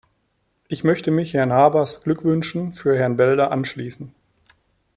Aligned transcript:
Ich 0.67 0.83
möchte 0.83 1.11
mich 1.11 1.35
Herrn 1.35 1.53
Harbours 1.53 2.01
Glückwünschen 2.03 2.73
für 2.73 2.97
Herrn 2.97 3.17
Belder 3.17 3.51
anschließen. 3.51 4.15